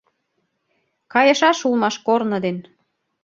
Кайышаш 1.13 1.59
улмаш 1.67 1.95
корно 2.05 2.37
ден. 2.45 2.57